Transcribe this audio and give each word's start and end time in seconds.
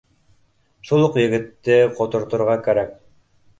—Шул 0.91 1.05
уҡ 1.09 1.19
егетте 1.25 1.79
ҡоторторға 2.01 2.59
кәрәк 2.71 2.93